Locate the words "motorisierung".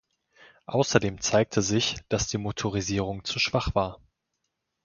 2.39-3.23